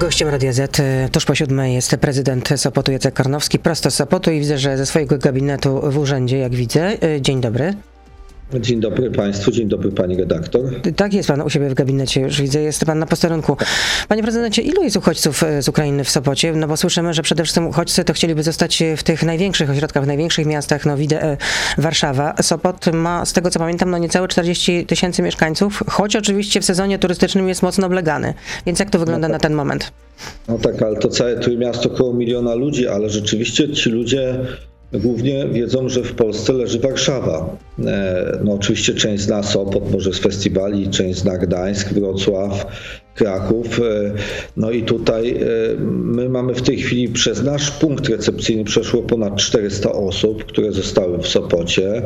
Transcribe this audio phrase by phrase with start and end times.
[0.00, 4.30] Gościem Radia Z e, tuż po siódmej jest prezydent Sopotu Jacek Karnowski, prosto z Sopotu
[4.30, 7.02] i widzę, że ze swojego gabinetu w urzędzie, jak widzę.
[7.02, 7.74] E, dzień dobry.
[8.58, 10.62] Dzień dobry Państwu, dzień dobry Pani redaktor.
[10.96, 13.56] Tak, jest Pan u siebie w gabinecie, już widzę, jest Pan na posterunku.
[14.08, 16.52] Panie prezydencie, ilu jest uchodźców e, z Ukrainy w Sopocie?
[16.52, 20.06] No bo słyszymy, że przede wszystkim uchodźcy to chcieliby zostać w tych największych ośrodkach, w
[20.06, 21.36] największych miastach, no widzę
[21.78, 22.34] Warszawa.
[22.42, 26.98] Sopot ma, z tego co pamiętam, no niecałe 40 tysięcy mieszkańców, choć oczywiście w sezonie
[26.98, 28.34] turystycznym jest mocno oblegany.
[28.66, 29.42] Więc jak to wygląda no tak.
[29.42, 29.92] na ten moment?
[30.48, 34.38] No tak, ale to całe Trójmiasto około miliona ludzi, ale rzeczywiście ci ludzie
[34.92, 37.56] Głównie wiedzą, że w Polsce leży Warszawa.
[37.86, 42.66] E, no oczywiście część zna Sopot, może z festiwali, część zna Gdańsk, Wrocław,
[43.14, 43.80] Kraków.
[43.80, 43.82] E,
[44.56, 45.36] no i tutaj e,
[45.88, 51.18] my mamy w tej chwili przez nasz punkt recepcyjny przeszło ponad 400 osób, które zostały
[51.18, 52.02] w Sopocie.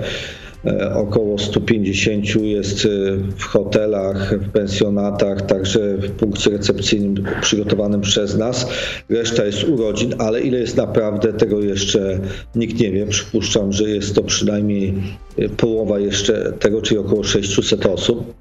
[0.67, 2.89] E, około 150 jest e,
[3.37, 8.67] w hotelach, w pensjonatach, także w punkcie recepcyjnym przygotowanym przez nas.
[9.09, 12.19] Reszta jest urodzin, ale ile jest naprawdę, tego jeszcze
[12.55, 13.07] nikt nie wie.
[13.07, 14.95] Przypuszczam, że jest to przynajmniej
[15.39, 18.35] e, połowa jeszcze tego, czyli około 600 osób.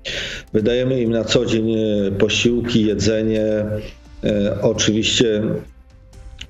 [0.54, 1.76] Wydajemy im na co dzień
[2.20, 3.66] posiłki, jedzenie.
[4.62, 5.42] Oczywiście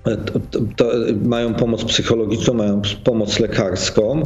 [0.04, 0.92] to, to
[1.24, 4.24] mają pomoc psychologiczną, mają pomoc lekarską,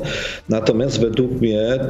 [0.49, 1.89] natomiast według mnie e,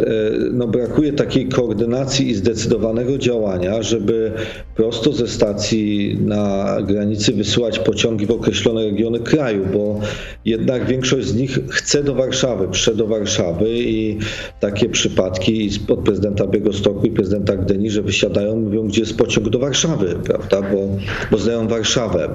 [0.53, 4.31] no, brakuje takiej koordynacji i zdecydowanego działania, żeby
[4.75, 9.99] prosto ze stacji na granicy wysyłać pociągi w określone regiony kraju, bo
[10.45, 14.17] jednak większość z nich chce do Warszawy, przyszedł do Warszawy i
[14.59, 19.59] takie przypadki od prezydenta Białegostoku i prezydenta Gdyni, że wysiadają, mówią, gdzie jest pociąg do
[19.59, 20.88] Warszawy, prawda, bo,
[21.31, 22.30] bo znają Warszawę.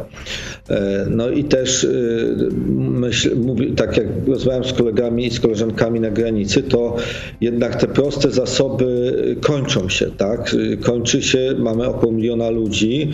[0.70, 6.00] E, no i też y, myśl, mówię, tak jak rozmawiam z kolegami i z koleżankami
[6.00, 6.96] na granicy, to
[7.40, 10.56] jednak te proste zasoby kończą się, tak?
[10.80, 13.10] Kończy się, mamy około miliona ludzi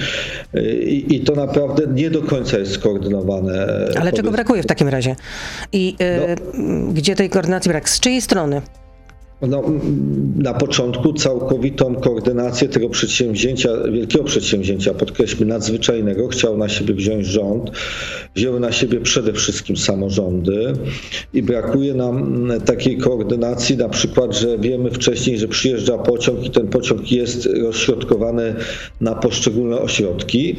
[0.55, 3.67] y, i, i to naprawdę nie do końca jest skoordynowane.
[4.01, 5.17] Ale czego brakuje w takim razie?
[5.73, 6.93] I y, no.
[6.93, 7.89] gdzie tej koordynacji brak?
[7.89, 8.63] Z czyjej strony?
[9.43, 9.63] No,
[10.37, 17.71] na początku całkowitą koordynację tego przedsięwzięcia, wielkiego przedsięwzięcia, podkreślmy, nadzwyczajnego, chciał na siebie wziąć rząd.
[18.35, 20.73] Wzięły na siebie przede wszystkim samorządy
[21.35, 26.69] i brakuje nam takiej koordynacji, na przykład, że wiemy wcześniej, że przyjeżdża pociąg i ten
[26.69, 28.55] pociąg jest rozśrodkowany
[29.01, 30.57] na poszczególne ośrodki.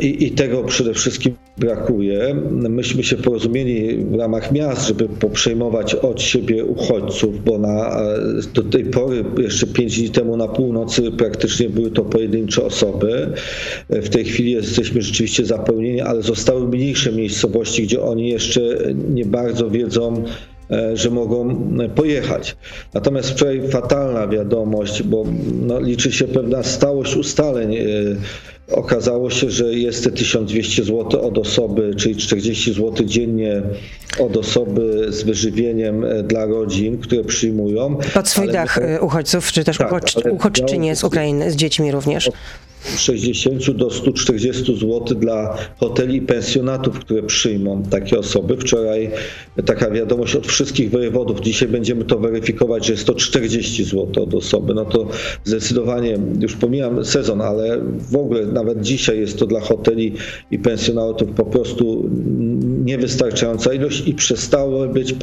[0.00, 2.34] I, I, tego przede wszystkim brakuje.
[2.50, 8.00] Myśmy się porozumieli w ramach miast, żeby poprzejmować od siebie uchodźców, bo na,
[8.54, 13.32] do tej pory, jeszcze pięć dni temu na północy, praktycznie były to pojedyncze osoby.
[13.88, 18.60] W tej chwili jesteśmy rzeczywiście zapełnieni, ale zostały mniejsze miejscowości, gdzie oni jeszcze
[19.08, 20.24] nie bardzo wiedzą,
[20.70, 22.56] E, że mogą pojechać.
[22.94, 25.24] Natomiast wczoraj fatalna wiadomość, bo
[25.62, 27.76] no, liczy się pewna stałość ustaleń.
[28.70, 33.62] Okazało się, że jest te 1200 zł od osoby, czyli 40 zł dziennie
[34.18, 37.96] od osoby z wyżywieniem e, dla rodzin, które przyjmują.
[38.14, 42.30] Pod swój dach uchodźców, czy też tak, uchodź, uchodźczynie z Ukrainy, z dziećmi również.
[42.96, 48.56] 60 do 140 zł dla hoteli i pensjonatów, które przyjmą takie osoby.
[48.56, 49.10] Wczoraj
[49.64, 51.40] taka wiadomość od wszystkich wojewodów.
[51.40, 54.74] Dzisiaj będziemy to weryfikować, że jest to 40 zł od osoby.
[54.74, 55.08] No to
[55.44, 60.14] zdecydowanie, już pomijam sezon, ale w ogóle nawet dzisiaj jest to dla hoteli
[60.50, 62.10] i pensjonatów po prostu
[62.90, 65.14] niewystarczająca ilość i przestały być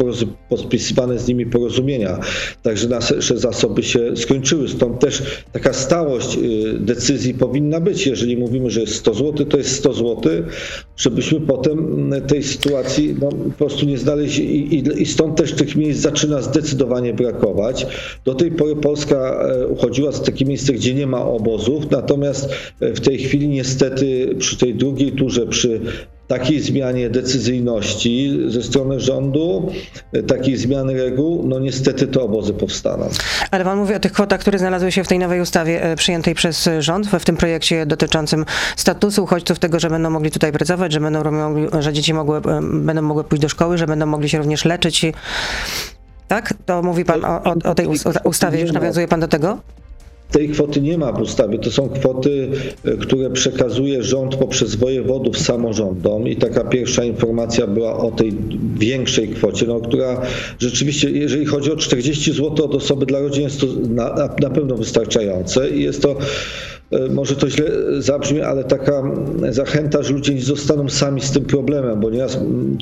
[0.50, 2.20] podpisywane z nimi porozumienia.
[2.64, 4.70] Także nasze zasoby się skończyły.
[4.70, 8.08] Stąd też taka stałość y, decyzji powinna być.
[8.08, 10.16] Jeżeli mówimy, że jest 100 zł, to jest 100 zł,
[10.98, 16.02] żebyśmy potem tej sytuacji no, po prostu nie znaleźli i, i, stąd też tych miejsc
[16.02, 17.88] zaczyna zdecydowanie brakować.
[18.26, 22.50] Do tej pory Polska e, uchodziła z takich miejsc, gdzie nie ma obozów, natomiast
[22.82, 25.82] w tej chwili niestety przy tej drugiej turze, przy
[26.28, 29.72] takiej zmianie decyzyjności ze strony rządu,
[30.28, 33.10] takiej zmiany reguł, no niestety te obozy powstaną.
[33.52, 36.36] Ale pan mówi o tych kwotach, które znalazły się w tej nowej ustawie e, przyjętej
[36.36, 38.46] przez rząd, w tym projekcie dotyczącym
[38.76, 42.62] statusu uchodźców, tego, że będą mogli tutaj pracować, że, będą mogli, że dzieci mogły, e,
[42.62, 45.06] będą mogły pójść do szkoły, że będą mogli się również leczyć.
[46.28, 46.54] Tak?
[46.66, 47.88] To mówi pan o, o, o tej
[48.24, 49.58] ustawie, już nawiązuje pan do tego?
[50.32, 51.60] Tej kwoty nie ma w ustawie.
[51.60, 52.48] To są kwoty,
[52.86, 58.34] e, które przekazuje rząd poprzez wojewodów samorządom i taka pierwsza informacja była o tej
[58.76, 60.22] większej kwocie, no, która
[60.60, 64.76] rzeczywiście, jeżeli chodzi o 40 zł od osoby dla rodzin, jest to na, na pewno
[64.76, 66.16] wystarczające i jest to
[67.10, 67.66] może to źle
[68.00, 69.04] zabrzmi, ale taka
[69.50, 72.40] zachęta, że ludzie nie zostaną sami z tym problemem, bo nieraz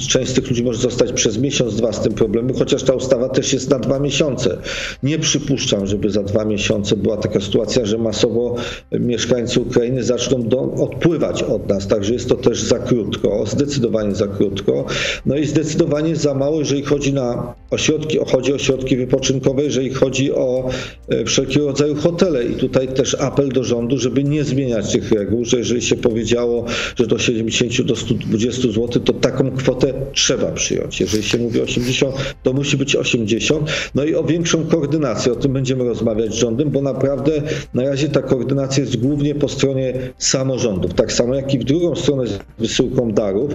[0.10, 3.30] część z tych ludzi może zostać przez miesiąc, dwa z tym problemem, chociaż ta ustawa
[3.30, 4.58] też jest na dwa miesiące.
[5.04, 8.56] Nie przypuszczam, żeby za dwa miesiące była taka sytuacja, że masowo
[8.92, 14.28] mieszkańcy Ukrainy zaczną do, odpływać od nas, także jest to też za krótko, zdecydowanie za
[14.28, 14.86] krótko.
[15.26, 20.32] No i zdecydowanie za mało, jeżeli chodzi na ośrodki, chodzi o ośrodki wypoczynkowe, jeżeli chodzi
[20.32, 20.70] o
[21.10, 22.44] e, wszelkiego rodzaju hotele.
[22.44, 26.66] I tutaj też apel do rządu, żeby nie zmieniać tych reguł, że jeżeli się powiedziało,
[26.96, 31.02] że do 70 do 120 zł, to taką kwotę trzeba przyjąć.
[31.02, 33.70] Jeżeli się mówi 80, to musi być 80.
[33.96, 37.32] No i o większą koordynację, o tym będziemy rozmawiać z rządem, bo naprawdę
[37.74, 40.94] na razie ta koordynacja jest głównie po stronie samorządów.
[40.94, 43.52] Tak samo jak i w drugą stronę z wysyłką darów.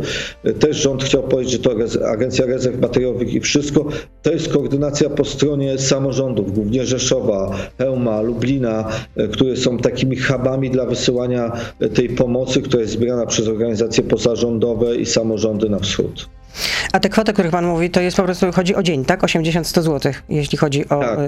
[0.61, 1.71] Też rząd chciał powiedzieć, że to
[2.09, 3.87] Agencja Rezerw Materiałowych i wszystko,
[4.23, 10.71] to jest koordynacja po stronie samorządów, głównie Rzeszowa, Hełma, Lublina, e, które są takimi hubami
[10.71, 16.29] dla wysyłania e, tej pomocy, która jest zbierana przez organizacje pozarządowe i samorządy na wschód.
[16.93, 19.23] A te kwoty, o których Pan mówi, to jest po prostu, chodzi o dzień, tak?
[19.23, 21.01] 80-100 zł, jeśli chodzi o...
[21.01, 21.19] Tak,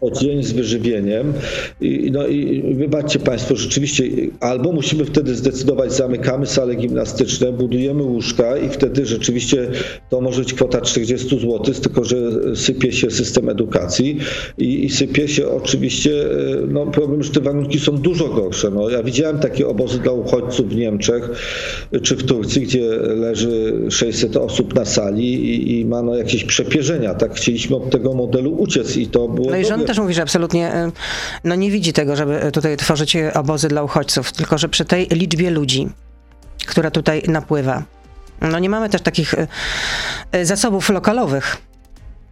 [0.00, 1.32] o, dzień z wyżywieniem.
[1.80, 4.04] I, no i wybaczcie Państwo, rzeczywiście
[4.40, 9.70] albo musimy wtedy zdecydować, zamykamy sale gimnastyczne, budujemy łóżka i wtedy rzeczywiście
[10.10, 12.16] to może być kwota 40 zł, tylko że
[12.56, 14.18] sypie się system edukacji
[14.58, 16.10] i, i sypie się oczywiście,
[16.68, 18.70] no problem, że te warunki są dużo gorsze.
[18.70, 21.30] No, ja widziałem takie obozy dla uchodźców w Niemczech
[22.02, 26.44] czy w Turcji, gdzie leży 600 osób osób na sali i, i ma no jakieś
[26.44, 27.14] przepierzenia.
[27.14, 29.50] Tak chcieliśmy od tego modelu uciec i to było.
[29.50, 30.92] No i rząd też mówi, że absolutnie y,
[31.44, 35.50] no nie widzi tego, żeby tutaj tworzyć obozy dla uchodźców, tylko że przy tej liczbie
[35.50, 35.88] ludzi,
[36.66, 37.82] która tutaj napływa,
[38.40, 39.46] no nie mamy też takich y,
[40.36, 41.56] y, zasobów lokalowych.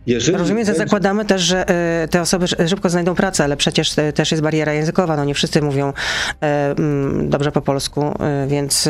[0.07, 1.65] Jeżeli Rozumiem, że zakładamy też, że
[2.11, 5.17] te osoby szybko znajdą pracę, ale przecież też jest bariera językowa.
[5.17, 5.93] No nie wszyscy mówią
[6.41, 8.15] mm, dobrze po polsku,
[8.49, 8.89] więc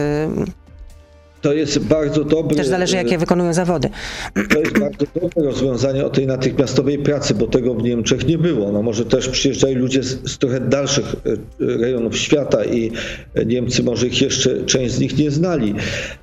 [1.47, 2.57] to jest bardzo dobre.
[2.57, 3.89] Też zależy, jakie wykonują zawody.
[4.49, 8.73] To jest bardzo dobre rozwiązanie o tej natychmiastowej pracy, bo tego w Niemczech nie było.
[8.73, 12.93] No może też przyjeżdżali ludzie z, z trochę dalszych e, rejonów świata i
[13.47, 15.75] Niemcy może ich jeszcze część z nich nie znali.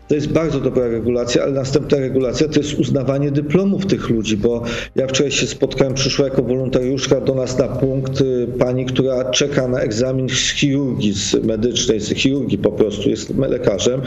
[0.08, 4.64] To jest bardzo dobra regulacja, ale następna regulacja to jest uznawanie dyplomów tych ludzi, bo
[4.96, 8.24] ja wczoraj się spotkałem, przyszła jako wolontariuszka do nas na punkt
[8.60, 14.02] pani, która czeka na egzamin z chirurgii z medycznej, z chirurgii po prostu, jest lekarzem.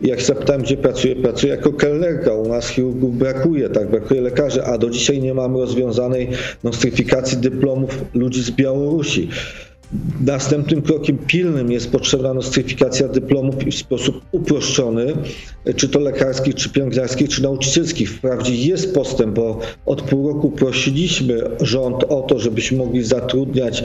[0.00, 2.34] I jak zapytałem, gdzie pracuje, pracuje jako kelnerka.
[2.34, 6.28] U nas chirurgów brakuje, tak, brakuje lekarzy, a do dzisiaj nie mamy rozwiązanej
[6.64, 9.28] nostryfikacji dyplomów ludzi z Białorusi.
[10.26, 15.12] Następnym krokiem pilnym jest potrzebna nostryfikacja dyplomów w sposób uproszczony,
[15.76, 18.10] czy to lekarskich, czy pielęgniarskich, czy nauczycielskich.
[18.10, 23.84] Wprawdzie jest postęp, bo od pół roku prosiliśmy rząd o to, żebyśmy mogli zatrudniać e,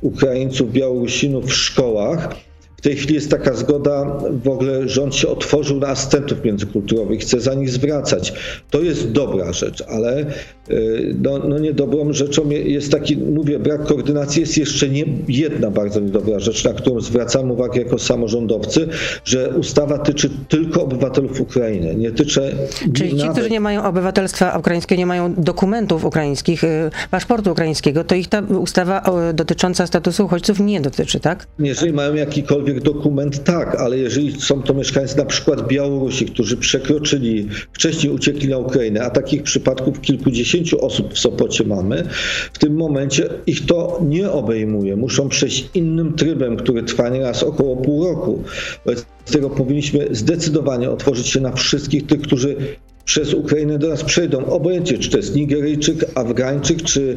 [0.00, 2.47] Ukraińców, Białorusinów w szkołach.
[2.78, 7.40] W tej chwili jest taka zgoda, w ogóle rząd się otworzył na asystentów międzykulturowych, chce
[7.40, 8.32] za nich zwracać.
[8.70, 10.26] To jest dobra rzecz, ale
[10.70, 16.00] y, no, no niedobrą rzeczą jest taki, mówię, brak koordynacji jest jeszcze nie jedna bardzo
[16.00, 18.88] niedobra rzecz, na którą zwracam uwagę jako samorządowcy,
[19.24, 22.54] że ustawa tyczy tylko obywatelów Ukrainy, nie tyczy...
[22.94, 23.32] Czyli ci, nawet...
[23.32, 28.40] którzy nie mają obywatelstwa ukraińskiego, nie mają dokumentów ukraińskich, y, paszportu ukraińskiego, to ich ta
[28.40, 29.02] ustawa
[29.34, 31.46] dotycząca statusu uchodźców nie dotyczy, tak?
[31.58, 36.56] Jeżeli mają jakikolwiek jakikolwiek dokument, tak, ale jeżeli są to mieszkańcy na przykład Białorusi, którzy
[36.56, 42.04] przekroczyli, wcześniej uciekli na Ukrainę, a takich przypadków kilkudziesięciu osób w Sopocie mamy,
[42.52, 44.96] w tym momencie ich to nie obejmuje.
[44.96, 48.42] Muszą przejść innym trybem, który trwa nieraz około pół roku.
[48.86, 52.56] Wobec tego powinniśmy zdecydowanie otworzyć się na wszystkich tych, którzy
[53.04, 54.46] przez Ukrainę do nas przejdą.
[54.46, 57.16] Obojętnie, czy to jest Nigeryjczyk, Afgańczyk, czy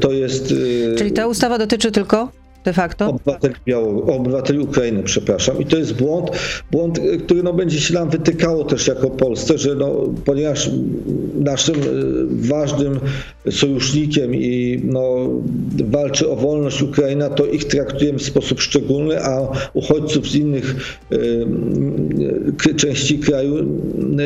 [0.00, 0.50] to jest.
[0.50, 2.28] Y, Czyli ta ustawa dotyczy tylko
[2.66, 3.08] de facto?
[3.08, 5.60] Obywateli, Białorusi, obywateli Ukrainy, przepraszam.
[5.60, 6.30] I to jest błąd,
[6.70, 10.70] błąd, który no, będzie się nam wytykało też jako Polsce, że no, ponieważ
[11.34, 13.00] naszym y, ważnym
[13.50, 15.28] sojusznikiem i no,
[15.84, 21.16] walczy o wolność Ukraina, to ich traktujemy w sposób szczególny, a uchodźców z innych y,
[22.70, 23.56] y, części kraju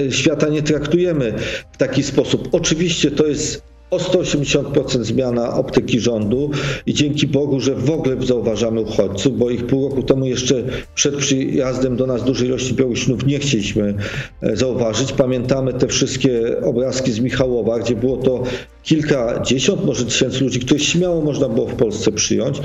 [0.08, 1.32] y, świata nie traktujemy
[1.72, 2.48] w taki sposób.
[2.52, 6.50] Oczywiście to jest o 180% zmiana optyki rządu
[6.86, 10.54] i dzięki Bogu, że w ogóle zauważamy uchodźców, bo ich pół roku temu jeszcze
[10.94, 13.94] przed przyjazdem do nas dużej ilości Białorusinów nie chcieliśmy
[14.42, 15.12] e, zauważyć.
[15.12, 18.42] Pamiętamy te wszystkie obrazki z Michałowa, gdzie było to
[18.82, 22.60] kilkadziesiąt, może tysięcy ludzi, których śmiało można było w Polsce przyjąć,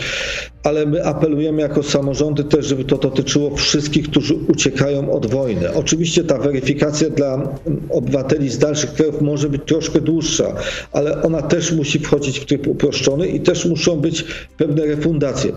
[0.64, 5.74] ale my apelujemy jako samorządy też, żeby to dotyczyło wszystkich, którzy uciekają od wojny.
[5.74, 10.56] Oczywiście ta weryfikacja dla obywateli z dalszych krajów może być troszkę dłuższa,
[10.92, 14.26] ale ona też musi wchodzić w tryb uproszczony i też muszą być
[14.58, 15.52] pewne refundacje.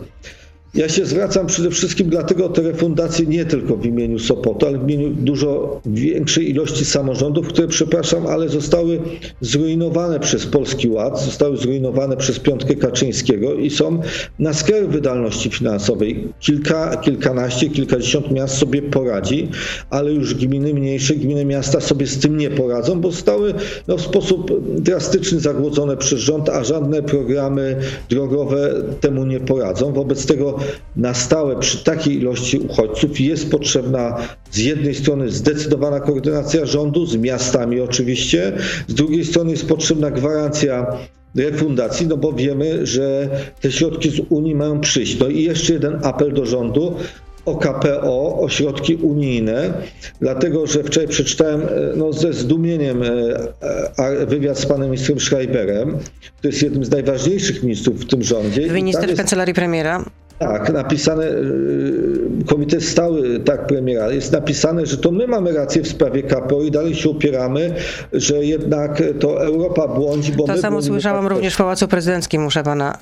[0.78, 4.78] Ja się zwracam przede wszystkim dlatego o te refundacje nie tylko w imieniu Sopotu, ale
[4.78, 9.00] w imieniu dużo większej ilości samorządów, które, przepraszam, ale zostały
[9.40, 14.00] zrujnowane przez Polski Ład, zostały zrujnowane przez piątkę Kaczyńskiego i są
[14.38, 16.28] na skraju wydolności finansowej.
[16.40, 19.48] Kilka, kilkanaście, kilkadziesiąt miast sobie poradzi,
[19.90, 23.54] ale już gminy mniejsze, gminy miasta sobie z tym nie poradzą, bo zostały
[23.88, 27.76] no, w sposób drastyczny zagłodzone przez rząd, a żadne programy
[28.10, 29.92] drogowe temu nie poradzą.
[29.92, 30.58] Wobec tego
[30.96, 34.16] na stałe przy takiej ilości uchodźców jest potrzebna
[34.50, 38.52] z jednej strony zdecydowana koordynacja rządu z miastami oczywiście,
[38.88, 40.86] z drugiej strony jest potrzebna gwarancja
[41.36, 43.28] refundacji, no bo wiemy, że
[43.60, 45.18] te środki z Unii mają przyjść.
[45.18, 46.94] No i jeszcze jeden apel do rządu
[47.44, 49.72] o KPO, o środki unijne,
[50.20, 51.62] dlatego że wczoraj przeczytałem
[51.96, 53.02] no, ze zdumieniem
[54.26, 55.98] wywiad z panem ministrem Schreiberem,
[56.38, 58.68] który jest jednym z najważniejszych ministrów w tym rządzie.
[58.68, 59.18] Minister jest...
[59.18, 60.04] kancelarii premiera.
[60.38, 65.88] Tak, napisane, y, komitet stały, tak premiera, jest napisane, że to my mamy rację w
[65.88, 67.74] sprawie KPO i dalej się upieramy,
[68.12, 72.62] że jednak to Europa błądzi, bo to samo słyszałam tak również w Pałacu Prezydenckim, muszę
[72.62, 72.98] pana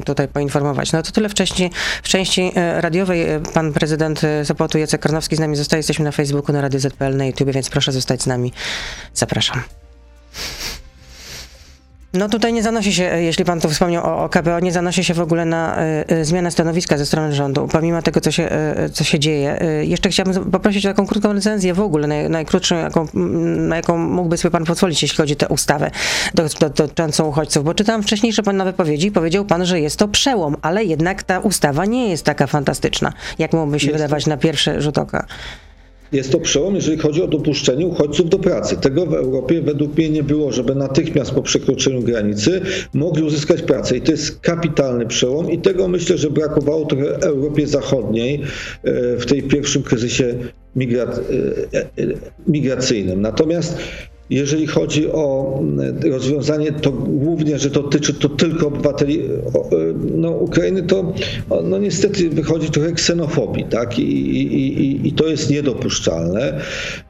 [0.00, 0.92] y, tutaj poinformować.
[0.92, 1.70] No to tyle wcześniej,
[2.02, 6.52] w części y, radiowej pan prezydent Sopotu Jacek Karnowski z nami zostaje, jesteśmy na Facebooku,
[6.52, 8.52] na Radio ZPL, na YouTube, więc proszę zostać z nami.
[9.14, 9.62] Zapraszam.
[12.12, 15.14] No tutaj nie zanosi się, jeśli pan tu wspomniał o, o KPO, nie zanosi się
[15.14, 15.78] w ogóle na
[16.10, 18.48] y, zmianę stanowiska ze strony rządu, pomimo tego, co się,
[18.86, 19.62] y, co się dzieje.
[19.62, 23.06] Y, jeszcze chciałbym poprosić o taką krótką recenzję w ogóle, naj, najkrótszą, jaką,
[23.68, 25.90] na jaką mógłby sobie pan pozwolić, jeśli chodzi o tę ustawę
[26.34, 30.84] dotyczącą uchodźców, bo czytałem wcześniejsze pana wypowiedzi i powiedział pan, że jest to przełom, ale
[30.84, 34.98] jednak ta ustawa nie jest taka fantastyczna, jak mógłby się jest wydawać na pierwszy rzut
[34.98, 35.26] oka.
[36.12, 38.76] Jest to przełom, jeżeli chodzi o dopuszczenie uchodźców do pracy.
[38.76, 42.60] Tego w Europie według mnie nie było, żeby natychmiast po przekroczeniu granicy
[42.94, 43.96] mogli uzyskać pracę.
[43.96, 48.42] I to jest kapitalny przełom i tego myślę, że brakowało trochę Europie Zachodniej
[48.84, 50.24] e, w tej pierwszym kryzysie
[50.80, 51.02] e,
[51.72, 52.06] e,
[52.46, 53.20] migracyjnym.
[53.20, 53.76] Natomiast
[54.30, 59.22] jeżeli chodzi o mm, rozwiązanie, to głównie, że dotyczy to tylko obywateli
[60.14, 61.12] no, Ukrainy, to
[61.64, 63.98] no, niestety wychodzi trochę ksenofobii, tak?
[63.98, 66.60] I, i, i to jest niedopuszczalne.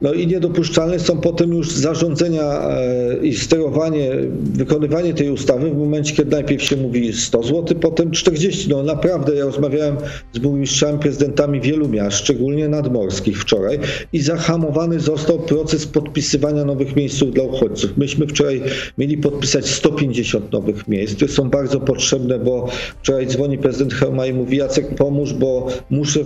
[0.01, 4.11] No i niedopuszczalne są potem już zarządzenia e, i sterowanie,
[4.53, 8.69] wykonywanie tej ustawy w momencie, kiedy najpierw się mówi 100 zł, potem 40.
[8.69, 9.95] No naprawdę, ja rozmawiałem
[10.33, 13.79] z burmistrzami, prezydentami wielu miast, szczególnie nadmorskich wczoraj
[14.13, 17.97] i zahamowany został proces podpisywania nowych miejsc miejsców dla uchodźców.
[17.97, 18.61] Myśmy wczoraj
[18.97, 22.67] mieli podpisać 150 nowych miejsc, które są bardzo potrzebne, bo
[23.01, 26.19] wczoraj dzwoni prezydent Helma i mówi Jacek pomóż, bo muszę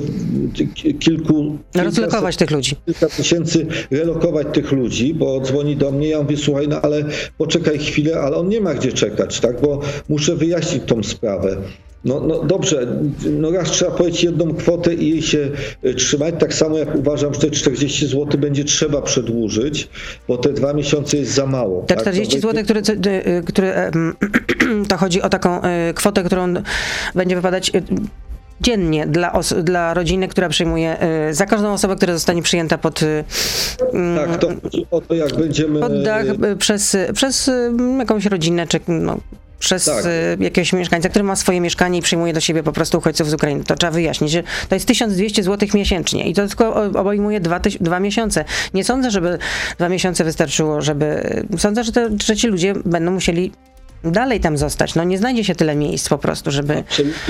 [1.00, 1.58] kilku...
[1.76, 2.76] Rozlokować tych ludzi.
[2.86, 7.06] Kilka tysięcy relokować tych ludzi, bo dzwoni do mnie, ja mówię słuchaj, no ale
[7.38, 11.58] poczekaj chwilę, ale on nie ma gdzie czekać, tak, bo muszę wyjaśnić tą sprawę.
[12.06, 12.88] No, no dobrze,
[13.30, 15.50] no raz trzeba powiedzieć jedną kwotę i jej się
[15.84, 19.90] e, trzymać, tak samo jak uważam, że te 40 zł będzie trzeba przedłużyć,
[20.28, 21.86] bo te dwa miesiące jest za mało.
[21.88, 22.42] Te 40 tak?
[22.42, 23.92] zł, które, e, które
[24.90, 25.62] to chodzi o taką
[25.96, 26.54] kwotę, którą
[27.16, 27.72] będzie wypadać
[28.62, 30.98] dziennie dla, dla rodziny, która przyjmuje,
[31.32, 33.00] za każdą osobę, która zostanie przyjęta pod...
[34.16, 35.80] Tak, to chodzi o to, jak będziemy...
[35.80, 36.26] Pod dach,
[36.60, 37.52] przez, przez
[38.00, 39.18] jakąś rodzinę, czy no,
[39.60, 40.06] przez tak.
[40.06, 43.34] Y, jakiegoś mieszkańca, który ma swoje mieszkanie i przyjmuje do siebie po prostu uchodźców z
[43.34, 43.64] Ukrainy.
[43.64, 48.00] To trzeba wyjaśnić, że to jest 1200 zł miesięcznie i to tylko obejmuje dwa, dwa
[48.00, 48.46] miesiące.
[48.74, 49.38] Nie sądzę, żeby
[49.78, 51.40] dwa miesiące wystarczyło, żeby...
[51.58, 53.52] Sądzę, że, te, że ci ludzie będą musieli
[54.12, 54.96] dalej tam zostać.
[54.96, 56.84] No nie znajdzie się tyle miejsc po prostu, żeby...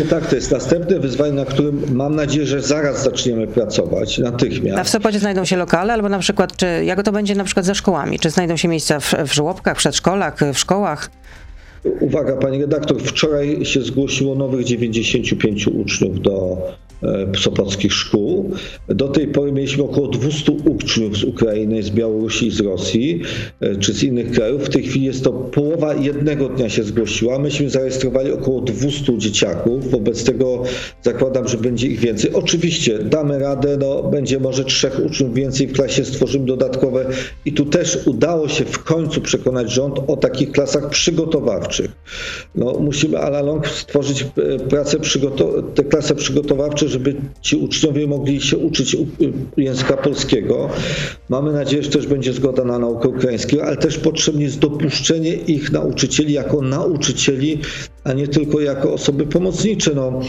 [0.10, 4.80] Tak, to jest następne wyzwanie, na którym mam nadzieję, że zaraz zaczniemy pracować, natychmiast.
[4.80, 7.66] A w Sopocie znajdą się lokale, albo na przykład, czy jak to będzie na przykład
[7.66, 8.20] ze szkołami?
[8.20, 11.10] Czy znajdą się miejsca w, w żłobkach, przedszkolach, w szkołach?
[12.00, 16.58] Uwaga, pani redaktor, wczoraj się zgłosiło nowych 95 uczniów do
[17.38, 18.52] sopockich szkół.
[18.88, 23.22] Do tej pory mieliśmy około 200 uczniów z Ukrainy, z Białorusi, z Rosji
[23.60, 24.64] e, czy z innych krajów.
[24.64, 27.40] W tej chwili jest to połowa jednego dnia się zgłosiła.
[27.40, 29.92] Myśmy zarejestrowali około 200 dzieciaków.
[29.92, 30.64] Wobec tego
[31.04, 32.34] zakładam, że będzie ich więcej.
[32.34, 37.06] Oczywiście damy radę, no, będzie może trzech uczniów więcej w klasie, stworzymy dodatkowe
[37.46, 41.92] i tu też udało się w końcu przekonać rząd o takich klasach przygotowawczych.
[42.56, 44.98] No, musimy ala long stworzyć e, pracę
[45.76, 48.98] te klasy przygotowawcze, żeby ci uczniowie mogli się uczyć
[49.58, 50.70] języka polskiego.
[51.30, 55.72] Mamy nadzieję, że też będzie zgoda na naukę ukraińskiego, ale też potrzebne jest dopuszczenie ich
[55.72, 57.60] nauczycieli jako nauczycieli
[58.06, 59.92] a nie tylko jako osoby pomocnicze.
[59.96, 60.20] No,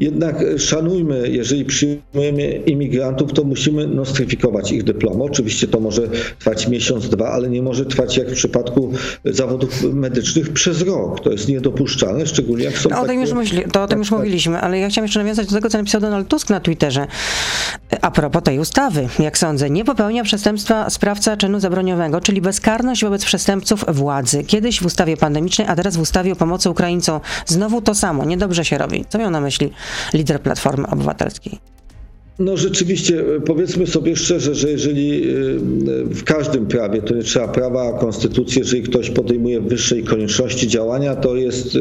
[0.00, 5.24] jednak szanujmy, jeżeli przyjmujemy imigrantów, to musimy nostryfikować ich dyplomy.
[5.24, 6.02] Oczywiście to może
[6.38, 8.92] trwać miesiąc, dwa, ale nie może trwać jak w przypadku
[9.24, 11.20] zawodów medycznych przez rok.
[11.20, 14.10] To jest niedopuszczalne, szczególnie jak są no, o tym już, myśli, to o tym już
[14.10, 14.18] tak.
[14.18, 17.06] mówiliśmy, ale ja chciałam jeszcze nawiązać do tego, co napisał Donald Tusk na Twitterze.
[18.00, 23.24] A propos tej ustawy, jak sądzę, nie popełnia przestępstwa sprawca czynu zabroniowego, czyli bezkarność wobec
[23.24, 24.44] przestępców władzy.
[24.44, 27.20] Kiedyś w ustawie pandemicznej, a teraz w ustawie o pomocy Ukraińcom.
[27.46, 29.04] Znowu to samo, niedobrze się robi.
[29.08, 29.72] Co miał na myśli
[30.14, 31.58] lider Platformy Obywatelskiej?
[32.38, 35.22] No rzeczywiście, powiedzmy sobie szczerze, że jeżeli
[36.04, 41.36] w każdym prawie, to nie trzeba prawa, konstytucji, jeżeli ktoś podejmuje wyższej konieczności działania, to
[41.36, 41.78] jest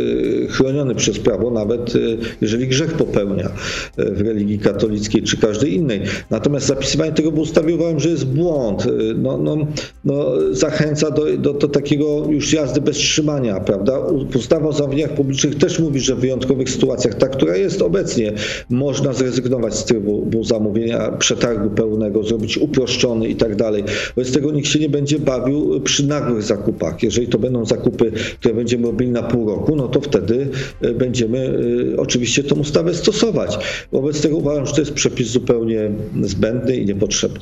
[0.50, 1.94] chroniony przez prawo, nawet
[2.42, 3.52] jeżeli grzech popełnia
[3.98, 6.02] w religii katolickiej czy każdej innej.
[6.30, 8.88] Natomiast zapisywanie tego w ustawie uważam, że jest błąd.
[9.16, 9.58] No, no,
[10.06, 14.00] no, zachęca do, do, do takiego już jazdy bez trzymania, prawda?
[14.36, 18.34] Ustawa o zamówieniach publicznych też mówi, że w wyjątkowych sytuacjach, ta, która jest obecnie,
[18.70, 23.84] można zrezygnować z trybu zamówienia przetargu pełnego, zrobić uproszczony i tak dalej.
[24.16, 27.04] Wobec tego nikt się nie będzie bawił przy nagłych zakupach.
[27.04, 30.48] Jeżeli to będą zakupy, które będziemy robili na pół roku, no to wtedy
[30.96, 31.60] będziemy
[31.98, 33.58] oczywiście tą ustawę stosować.
[33.92, 37.40] Wobec tego uważam, że to jest przepis zupełnie zbędny i niepotrzebny.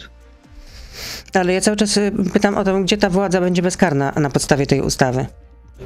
[1.34, 2.00] Ale ja cały czas
[2.34, 5.26] pytam o to, gdzie ta władza będzie bezkarna na podstawie tej ustawy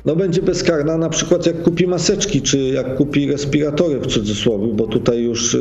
[0.06, 4.88] no będzie bezkarna na przykład jak kupi maseczki, czy jak kupi respiratory w cudzysłowie, bo
[4.88, 5.58] tutaj już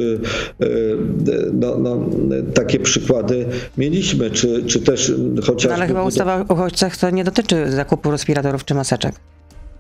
[1.52, 2.06] no, no,
[2.54, 3.47] takie przykłady
[3.78, 5.68] mieliśmy, czy, czy też chociażby...
[5.68, 9.14] No ale chyba ustawa o uchodźcach to nie dotyczy zakupu respiratorów czy maseczek.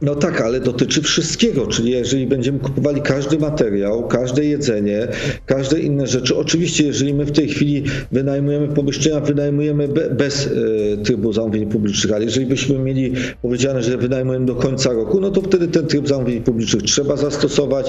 [0.02, 5.08] No tak, ale dotyczy wszystkiego, czyli jeżeli będziemy kupowali każdy materiał, każde jedzenie,
[5.46, 6.36] każde inne rzeczy.
[6.36, 12.12] Oczywiście, jeżeli my w tej chwili wynajmujemy pomieszczenia, wynajmujemy be, bez e, trybu zamówień publicznych,
[12.12, 13.12] ale jeżeli byśmy mieli
[13.42, 17.86] powiedziane, że wynajmujemy do końca roku, no to wtedy ten tryb zamówień publicznych trzeba zastosować,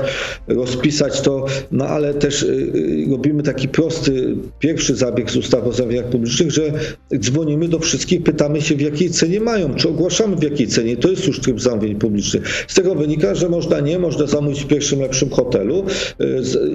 [0.48, 2.48] rozpisać to, no ale też e,
[3.12, 6.62] robimy taki prosty, pierwszy zabieg z ustawy o zamówieniach publicznych, że
[7.20, 11.10] dzwonimy do wszystkich, pytamy się w jakiej cenie mają, czy ogłaszamy w jakiej cenie, to
[11.10, 12.66] jest już tryb zamówień publicznych.
[12.68, 15.86] Z tego wynika, że można nie, można zamówić w pierwszym lepszym hotelu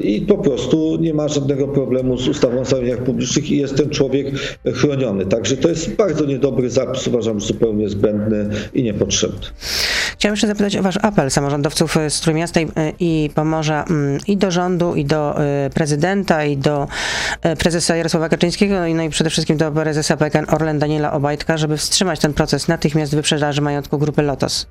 [0.02, 3.90] i po prostu nie ma żadnego problemu z ustawą o zamówieniach publicznych i jest ten
[3.90, 4.26] człowiek
[4.74, 5.26] chroniony.
[5.26, 9.46] Także to jest bardzo niedobry zapis, uważam, zupełnie zbędny i niepotrzebny.
[10.12, 12.60] Chciałem jeszcze zapytać o wasz apel samorządowców z Trójmiasta
[13.00, 13.84] i Pomorza
[14.26, 15.34] i do rządu, i do
[15.74, 16.88] prezydenta, i do
[17.58, 22.20] prezesa Jarosława Kaczyńskiego, no i przede wszystkim do prezesa PKN Orlen Daniela Obajtka, żeby wstrzymać
[22.20, 24.66] ten proces natychmiast wyprzedaży majątku grupy Lotos.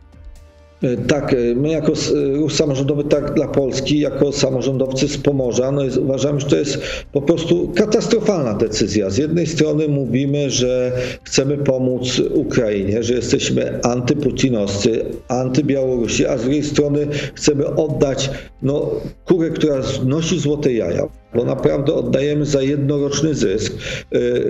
[1.07, 1.93] Tak, my jako
[2.33, 6.81] ruch samorządowy, tak dla Polski, jako samorządowcy z Pomorza, no jest, uważamy, że to jest
[7.11, 9.09] po prostu katastrofalna decyzja.
[9.09, 10.91] Z jednej strony mówimy, że
[11.23, 18.29] chcemy pomóc Ukrainie, że jesteśmy antyputinowscy, antybiałorusi, a z drugiej strony chcemy oddać
[18.61, 18.91] no,
[19.25, 23.73] kurę, która nosi złote jaja bo naprawdę oddajemy za jednoroczny zysk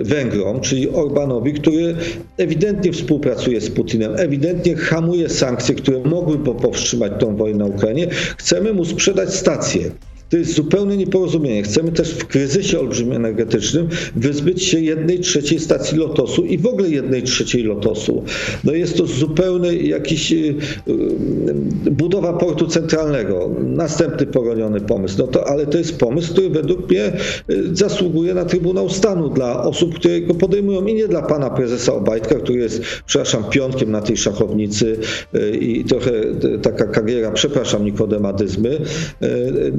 [0.00, 1.96] Węgrom, czyli Orbanowi, który
[2.36, 8.06] ewidentnie współpracuje z Putinem, ewidentnie hamuje sankcje, które mogłyby powstrzymać tą wojnę na Ukrainie.
[8.36, 9.90] Chcemy mu sprzedać stację.
[10.32, 11.62] To jest zupełne nieporozumienie.
[11.62, 16.90] Chcemy też w kryzysie olbrzymim energetycznym wyzbyć się jednej trzeciej stacji Lotosu i w ogóle
[16.90, 18.24] jednej trzeciej Lotosu.
[18.64, 20.34] No jest to zupełny jakiś
[21.90, 23.50] budowa portu centralnego.
[23.66, 25.14] Następny poroniony pomysł.
[25.18, 27.12] No to, ale to jest pomysł, który według mnie
[27.72, 32.34] zasługuje na Trybunał Stanu dla osób, które go podejmują i nie dla pana prezesa Obajtka,
[32.34, 34.96] który jest, przepraszam, pionkiem na tej szachownicy
[35.60, 36.10] i trochę
[36.62, 38.80] taka kariera, przepraszam, nikodemadyzmy.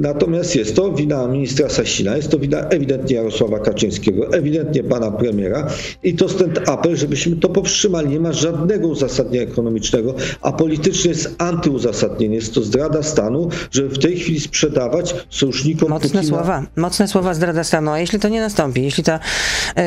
[0.00, 5.10] Natomiast Natomiast jest to wina ministra Sasina, jest to wina ewidentnie Jarosława Kaczyńskiego, ewidentnie pana
[5.10, 5.68] premiera
[6.02, 8.08] i to stąd apel, żebyśmy to powstrzymali.
[8.08, 12.34] Nie ma żadnego uzasadnienia ekonomicznego, a politycznie jest antyuzasadnienie.
[12.34, 16.36] Jest to zdrada stanu, żeby w tej chwili sprzedawać sojusznikom Mocne Putina.
[16.36, 17.90] słowa, mocne słowa zdrada stanu.
[17.90, 19.80] A jeśli to nie nastąpi, jeśli ta y,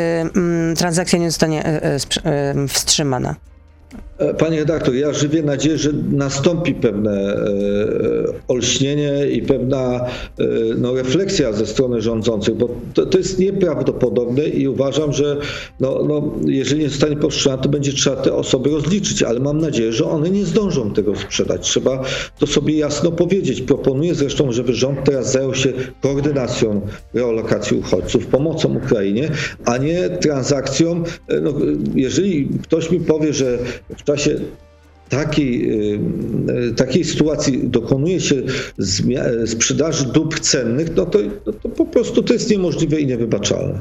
[0.72, 1.96] y, transakcja nie zostanie y,
[2.64, 3.36] y, wstrzymana?
[4.38, 7.48] Panie redaktor, ja żywię nadzieję, że nastąpi pewne e,
[8.48, 10.06] olśnienie i pewna
[10.40, 10.46] e,
[10.78, 15.38] no, refleksja ze strony rządzących, bo to, to jest nieprawdopodobne i uważam, że
[15.80, 19.94] no, no, jeżeli nie zostanie powstrzymane, to będzie trzeba te osoby rozliczyć, ale mam nadzieję,
[19.94, 21.62] że one nie zdążą tego sprzedać.
[21.62, 22.04] Trzeba
[22.40, 23.62] to sobie jasno powiedzieć.
[23.62, 26.82] Proponuję zresztą, żeby rząd teraz zajął się koordynacją
[27.14, 29.30] realokacji uchodźców, pomocą Ukrainie,
[29.66, 31.04] a nie transakcją.
[31.42, 31.54] No,
[31.96, 33.58] jeżeli ktoś mi powie, że
[33.98, 34.40] w czasie
[35.10, 35.72] takiej,
[36.76, 38.36] takiej sytuacji dokonuje się
[39.46, 43.80] sprzedaży dóbr cennych, no to, no to po prostu to jest niemożliwe i niewybaczalne.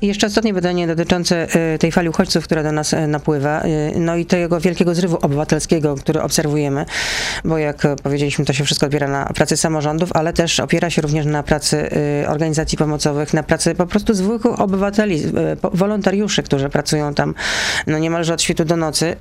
[0.00, 3.92] I jeszcze ostatnie pytanie dotyczące y, tej fali uchodźców, która do nas y, napływa, y,
[4.00, 6.86] no i tego wielkiego zrywu obywatelskiego, który obserwujemy,
[7.44, 11.26] bo jak powiedzieliśmy, to się wszystko opiera na pracy samorządów, ale też opiera się również
[11.26, 11.88] na pracy
[12.28, 15.22] organizacji pomocowych, na pracy po prostu zwykłych obywateli,
[15.72, 17.34] wolontariuszy, którzy pracują tam
[17.86, 19.16] no niemalże od świtu do nocy.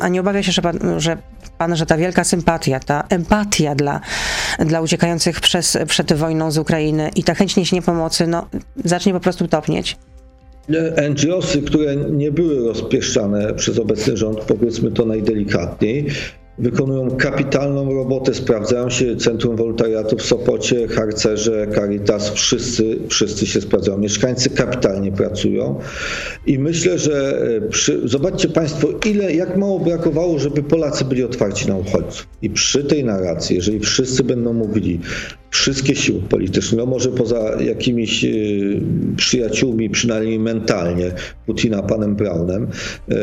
[0.00, 1.16] A nie obawia się, że pan, że
[1.58, 4.00] pan, że ta wielka sympatia, ta empatia dla,
[4.58, 8.48] dla uciekających przez, przed wojną z Ukrainy i ta chęć niesienia pomocy, no,
[8.84, 9.96] zacznie po prostu topnieć.
[11.10, 16.06] NGOsy, które nie były rozpieszczane przez obecny rząd, powiedzmy to najdelikatniej,
[16.58, 23.98] wykonują kapitalną robotę, sprawdzają się Centrum Wolontariatu w Sopocie, Harcerze, Caritas, wszyscy, wszyscy się sprawdzają.
[23.98, 25.78] Mieszkańcy kapitalnie pracują
[26.46, 31.68] i myślę, że e, przy, zobaczcie Państwo, ile, jak mało brakowało, żeby Polacy byli otwarci
[31.68, 32.26] na uchodźców.
[32.42, 35.00] I przy tej narracji, jeżeli wszyscy będą mówili,
[35.52, 38.80] wszystkie siły polityczne, no może poza jakimiś y,
[39.16, 41.12] przyjaciółmi, przynajmniej mentalnie,
[41.46, 42.66] Putina, panem Brownem,
[43.12, 43.16] y,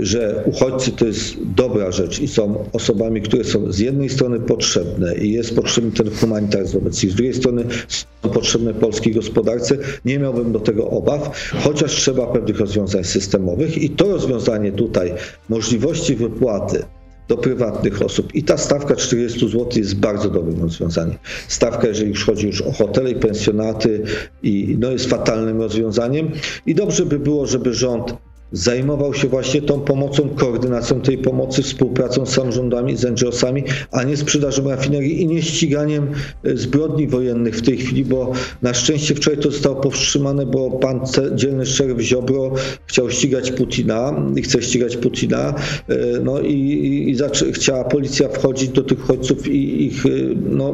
[0.00, 5.14] że uchodźcy to jest dobra rzecz i są osobami, które są z jednej strony potrzebne
[5.14, 10.18] i jest potrzebny ten humanitaryzm wobec nich, z drugiej strony są potrzebne polskiej gospodarce, nie
[10.18, 15.12] miałbym do tego obaw, chociaż trzeba pewnych rozwiązań systemowych i to rozwiązanie tutaj,
[15.48, 16.82] możliwości wypłaty
[17.28, 18.34] do prywatnych osób.
[18.34, 21.18] I ta stawka 40 zł jest bardzo dobrym rozwiązaniem.
[21.48, 24.02] Stawka, jeżeli już chodzi już o hotele i pensjonaty,
[24.42, 26.30] i, no jest fatalnym rozwiązaniem.
[26.66, 28.14] I dobrze by było, żeby rząd
[28.52, 34.16] zajmował się właśnie tą pomocą, koordynacją tej pomocy, współpracą z samorządami, z NGO-sami, a nie
[34.16, 36.10] sprzedażą rafinerii i nie ściganiem
[36.44, 38.32] e, zbrodni wojennych w tej chwili, bo
[38.62, 41.00] na szczęście wczoraj to zostało powstrzymane, bo pan
[41.34, 42.52] dzielny szeryf Ziobro
[42.86, 45.54] chciał ścigać Putina i chce ścigać Putina,
[45.88, 50.08] e, no i, i, i chciała policja wchodzić do tych uchodźców i ich e,
[50.50, 50.72] no,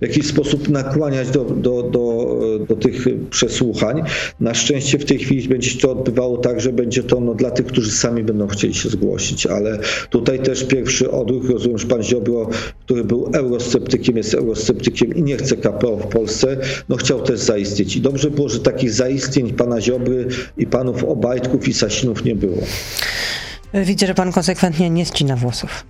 [0.00, 4.02] w jakiś sposób nakłaniać do, do, do, do tych przesłuchań.
[4.40, 7.50] Na szczęście w tej chwili będzie się to odbywało tak, że będzie to no, dla
[7.50, 9.78] tych, którzy sami będą chcieli się zgłosić, ale
[10.10, 12.48] tutaj też pierwszy odruch, rozumiem, że pan Ziobro,
[12.84, 16.56] który był eurosceptykiem, jest eurosceptykiem i nie chce KPO w Polsce,
[16.88, 17.96] no chciał też zaistnieć.
[17.96, 22.58] I dobrze było, że takich zaistnień pana Ziobry i panów Obajtków i Sasinów nie było.
[23.74, 25.84] Widzę, że pan konsekwentnie nie ścina włosów.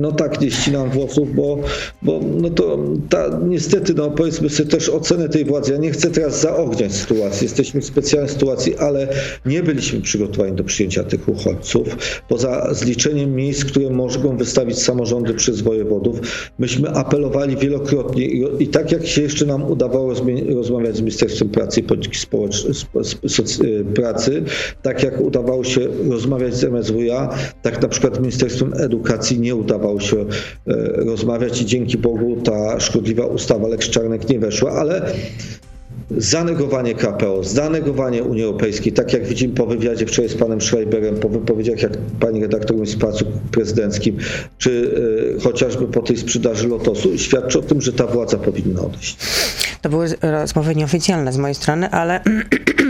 [0.00, 1.58] No tak, nie ścinam włosów, bo,
[2.02, 2.78] bo no to
[3.08, 5.72] ta, niestety, no powiedzmy sobie też ocenę tej władzy.
[5.72, 7.44] Ja nie chcę teraz zaogniać sytuacji.
[7.44, 9.08] Jesteśmy w specjalnej sytuacji, ale
[9.46, 11.96] nie byliśmy przygotowani do przyjęcia tych uchodźców.
[12.28, 16.20] Poza zliczeniem miejsc, które mogą wystawić samorządy przez wojewodów,
[16.58, 20.14] myśmy apelowali wielokrotnie i, i tak jak się jeszcze nam udawało
[20.54, 22.74] rozmawiać z Ministerstwem Pracy i Polityki Społecznej,
[23.94, 24.42] pracy,
[24.82, 25.80] tak jak udawało się
[26.10, 27.28] rozmawiać z MSWiA,
[27.62, 30.26] tak na przykład Ministerstwem Edukacji nie udawało się e,
[30.96, 35.12] rozmawiać i dzięki Bogu ta szkodliwa ustawa Lex Czarnek nie weszła, ale
[36.10, 41.28] zanegowanie KPO, zanegowanie Unii Europejskiej, tak jak widzimy po wywiadzie wczoraj z panem Schreiberem, po
[41.28, 44.16] wypowiedziach jak pani redaktor z Pałacu Prezydenckim,
[44.58, 44.94] czy
[45.36, 49.16] e, chociażby po tej sprzedaży Lotosu, świadczy o tym, że ta władza powinna odejść.
[49.82, 52.20] To były rozmowy nieoficjalne z mojej strony, ale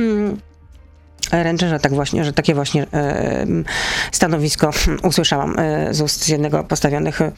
[1.42, 3.46] ręczę, że tak właśnie, że takie właśnie e,
[4.12, 4.70] stanowisko
[5.08, 7.32] usłyszałam e, z ust jednego postawionych e,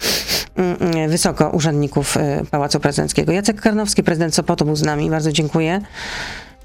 [1.09, 2.17] wysoko urzędników
[2.51, 3.33] Pałacu Prezydenckiego.
[3.33, 5.11] Jacek Karnowski, prezydent Sopotu był z nami.
[5.11, 5.81] Bardzo dziękuję.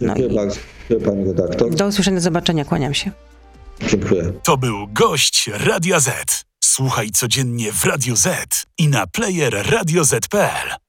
[0.01, 0.55] No Dziękuję bardzo,
[0.89, 1.75] dziękuję pani redaktor.
[1.75, 2.65] do usłyszenia, do zobaczenia.
[2.65, 3.11] Kłaniam się.
[3.87, 4.33] Dziękuję.
[4.43, 6.43] To był gość Radia Z.
[6.63, 10.81] Słuchaj codziennie w Radio Z i na player radioz.pl.